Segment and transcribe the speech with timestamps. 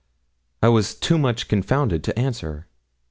[0.63, 2.65] I was too much confounded to answer.